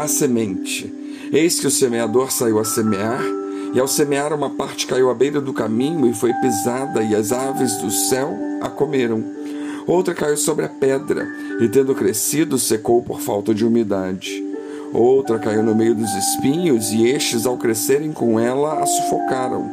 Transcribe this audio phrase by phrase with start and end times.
[0.00, 0.90] a semente.
[1.30, 3.22] Eis que o semeador saiu a semear,
[3.74, 7.32] e ao semear, uma parte caiu à beira do caminho e foi pisada, e as
[7.32, 9.22] aves do céu a comeram.
[9.86, 11.28] Outra caiu sobre a pedra,
[11.60, 14.42] e tendo crescido, secou por falta de umidade.
[14.90, 19.70] Outra caiu no meio dos espinhos, e estes, ao crescerem com ela, a sufocaram.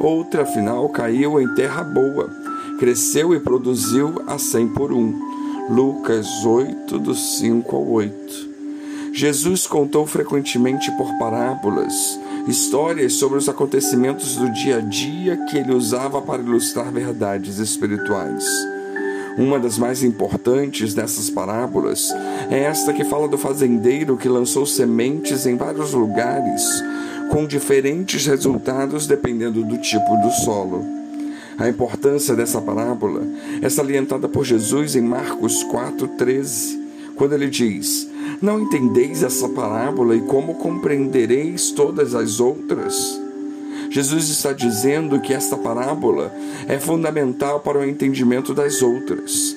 [0.00, 2.28] Outra, afinal, caiu em terra boa,
[2.80, 5.14] cresceu e produziu a cem por um.
[5.70, 8.51] Lucas 8, dos 5 ao 8.
[9.12, 15.72] Jesus contou frequentemente por parábolas histórias sobre os acontecimentos do dia a dia que ele
[15.72, 18.44] usava para ilustrar verdades espirituais.
[19.38, 22.12] Uma das mais importantes dessas parábolas
[22.50, 26.62] é esta que fala do fazendeiro que lançou sementes em vários lugares,
[27.30, 30.84] com diferentes resultados dependendo do tipo do solo.
[31.58, 33.22] A importância dessa parábola
[33.62, 36.81] é salientada por Jesus em Marcos 4,13,
[37.14, 38.08] quando ele diz:
[38.40, 43.20] Não entendeis essa parábola e como compreendereis todas as outras?
[43.90, 46.32] Jesus está dizendo que esta parábola
[46.66, 49.54] é fundamental para o entendimento das outras.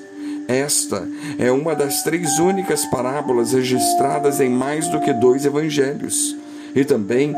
[0.47, 1.07] Esta
[1.39, 6.35] é uma das três únicas parábolas registradas em mais do que dois evangelhos.
[6.75, 7.33] E também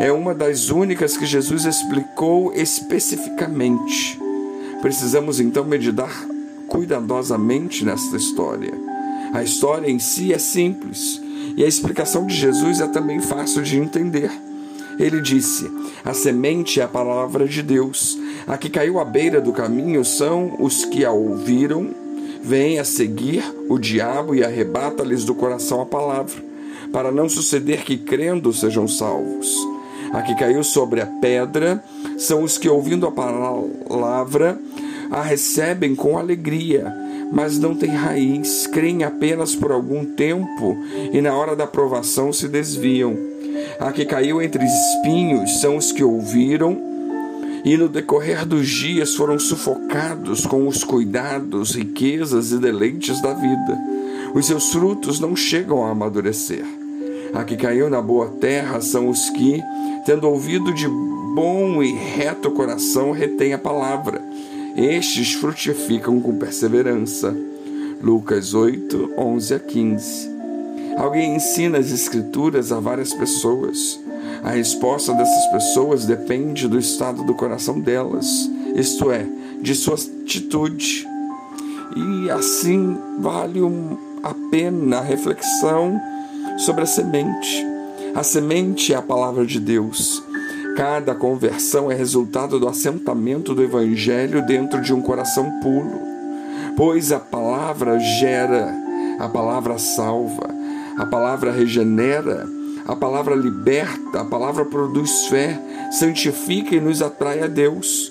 [0.00, 4.18] é uma das únicas que Jesus explicou especificamente.
[4.82, 6.10] Precisamos então meditar
[6.66, 8.89] cuidadosamente nesta história.
[9.32, 11.20] A história em si é simples
[11.56, 14.30] e a explicação de Jesus é também fácil de entender.
[14.98, 15.70] Ele disse:
[16.04, 18.18] A semente é a palavra de Deus.
[18.46, 21.90] A que caiu à beira do caminho são os que a ouviram,
[22.42, 26.42] vêm a seguir o diabo e arrebata-lhes do coração a palavra,
[26.92, 29.54] para não suceder que crendo sejam salvos.
[30.12, 31.82] A que caiu sobre a pedra
[32.18, 34.58] são os que, ouvindo a palavra,
[35.10, 36.92] a recebem com alegria,
[37.32, 40.76] mas não têm raiz, creem apenas por algum tempo
[41.12, 43.16] e na hora da provação se desviam.
[43.78, 46.90] A que caiu entre espinhos são os que ouviram
[47.64, 53.78] e no decorrer dos dias foram sufocados com os cuidados, riquezas e deleites da vida.
[54.34, 56.64] Os seus frutos não chegam a amadurecer.
[57.34, 59.62] A que caiu na boa terra são os que,
[60.04, 64.20] tendo ouvido de bom e reto coração, retém a palavra.
[64.80, 67.36] Estes frutificam com perseverança.
[68.02, 70.30] Lucas 8, 11 a 15.
[70.96, 74.00] Alguém ensina as Escrituras a várias pessoas.
[74.42, 78.26] A resposta dessas pessoas depende do estado do coração delas,
[78.74, 79.26] isto é,
[79.60, 81.06] de sua atitude.
[81.94, 83.60] E assim vale
[84.22, 86.00] a pena a reflexão
[86.56, 87.66] sobre a semente.
[88.14, 90.22] A semente é a palavra de Deus.
[90.80, 95.92] Cada conversão é resultado do assentamento do Evangelho dentro de um coração puro,
[96.74, 98.74] pois a palavra gera,
[99.18, 100.48] a palavra salva,
[100.96, 102.48] a palavra regenera,
[102.86, 108.10] a palavra liberta, a palavra produz fé, santifica e nos atrai a Deus.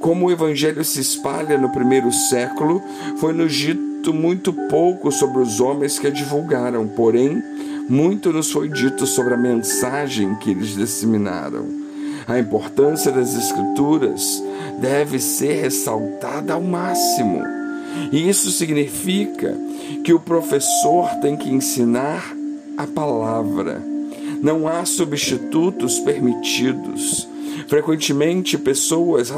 [0.00, 2.82] Como o Evangelho se espalha no primeiro século,
[3.18, 7.40] foi nos dito muito pouco sobre os homens que a divulgaram, porém,
[7.88, 11.81] muito nos foi dito sobre a mensagem que eles disseminaram.
[12.26, 14.42] A importância das Escrituras
[14.80, 17.42] deve ser ressaltada ao máximo.
[18.10, 19.56] E isso significa
[20.04, 22.34] que o professor tem que ensinar
[22.76, 23.82] a palavra.
[24.42, 27.28] Não há substitutos permitidos.
[27.68, 29.30] Frequentemente, pessoas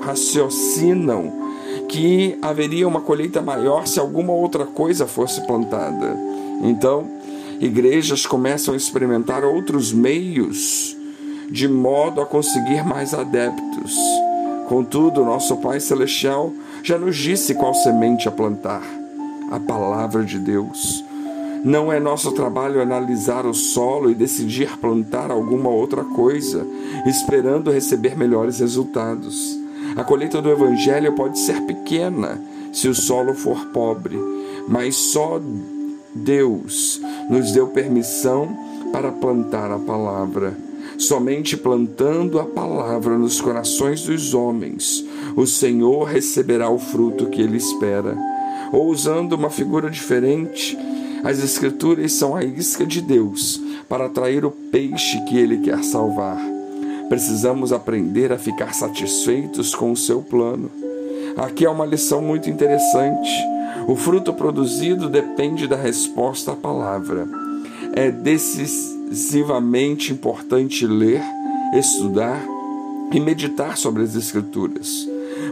[0.00, 1.32] raciocinam
[1.88, 6.16] que haveria uma colheita maior se alguma outra coisa fosse plantada.
[6.62, 7.06] Então,
[7.60, 10.96] igrejas começam a experimentar outros meios
[11.50, 13.96] de modo a conseguir mais adeptos.
[14.68, 16.52] Contudo, nosso Pai Celestial
[16.82, 18.82] já nos disse qual semente a plantar:
[19.50, 21.04] a palavra de Deus.
[21.62, 26.66] Não é nosso trabalho analisar o solo e decidir plantar alguma outra coisa,
[27.04, 29.58] esperando receber melhores resultados.
[29.94, 32.40] A colheita do Evangelho pode ser pequena
[32.72, 34.18] se o solo for pobre,
[34.68, 35.38] mas só
[36.14, 38.56] Deus nos deu permissão
[38.92, 40.69] para plantar a palavra.
[41.00, 45.02] Somente plantando a palavra nos corações dos homens,
[45.34, 48.14] o Senhor receberá o fruto que ele espera.
[48.70, 50.76] Ou usando uma figura diferente,
[51.24, 53.58] as Escrituras são a isca de Deus
[53.88, 56.38] para atrair o peixe que ele quer salvar.
[57.08, 60.70] Precisamos aprender a ficar satisfeitos com o seu plano.
[61.34, 63.30] Aqui há uma lição muito interessante.
[63.88, 67.26] O fruto produzido depende da resposta à palavra.
[67.94, 71.20] É desses decisivamente importante ler,
[71.74, 72.40] estudar
[73.12, 74.88] e meditar sobre as Escrituras,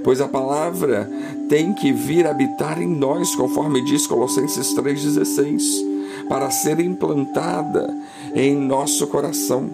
[0.05, 1.11] pois a palavra
[1.49, 7.93] tem que vir habitar em nós, conforme diz Colossenses 3,16, para ser implantada
[8.35, 9.69] em nosso coração.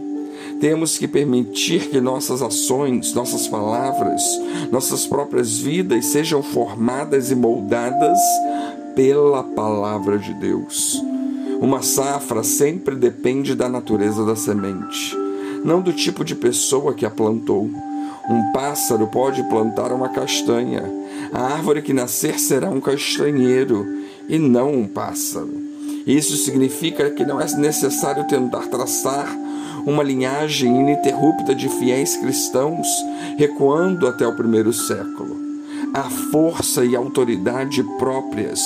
[0.61, 4.23] Temos que permitir que nossas ações, nossas palavras,
[4.71, 8.19] nossas próprias vidas sejam formadas e moldadas
[8.95, 11.14] pela palavra de Deus.
[11.61, 15.17] Uma safra sempre depende da natureza da semente,
[15.65, 17.71] não do tipo de pessoa que a plantou.
[18.29, 20.83] Um pássaro pode plantar uma castanha.
[21.33, 23.87] A árvore que nascer será um castanheiro
[24.29, 25.53] e não um pássaro.
[26.07, 29.29] Isso significa que não é necessário tentar traçar
[29.87, 32.87] uma linhagem ininterrupta de fiéis cristãos
[33.37, 35.44] recuando até o primeiro século.
[35.95, 38.61] A força e autoridade próprias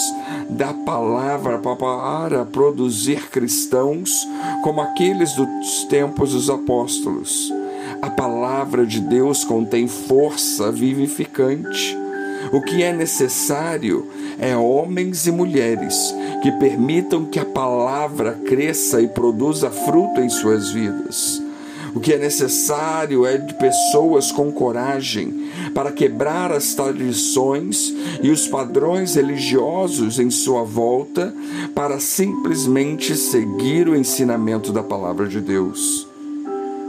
[0.48, 4.26] da palavra para produzir cristãos
[4.62, 7.52] como aqueles dos tempos dos apóstolos.
[8.00, 11.94] A palavra de Deus contém força vivificante.
[12.50, 14.08] O que é necessário
[14.38, 20.70] é homens e mulheres que permitam que a palavra cresça e produza fruto em suas
[20.70, 21.42] vidas.
[21.98, 27.92] O que é necessário é de pessoas com coragem para quebrar as tradições
[28.22, 31.34] e os padrões religiosos em sua volta,
[31.74, 36.06] para simplesmente seguir o ensinamento da palavra de Deus.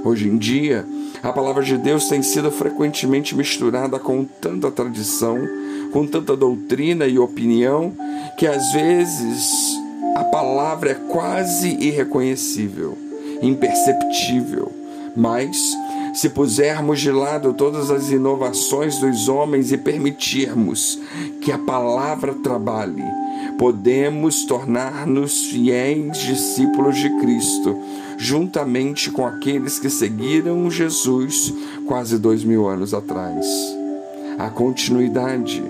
[0.06, 0.85] Hoje em dia,
[1.23, 5.39] a palavra de Deus tem sido frequentemente misturada com tanta tradição,
[5.91, 7.94] com tanta doutrina e opinião,
[8.38, 9.75] que às vezes
[10.15, 12.95] a palavra é quase irreconhecível,
[13.41, 14.78] imperceptível.
[15.15, 15.57] Mas,
[16.13, 21.00] se pusermos de lado todas as inovações dos homens e permitirmos
[21.41, 23.03] que a palavra trabalhe,
[23.57, 27.77] podemos tornar-nos fiéis discípulos de Cristo,
[28.17, 31.53] juntamente com aqueles que seguiram Jesus
[31.85, 33.45] quase dois mil anos atrás.
[34.38, 35.61] A continuidade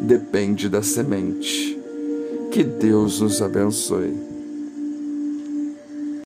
[0.00, 1.78] depende da semente.
[2.50, 4.29] Que Deus nos abençoe.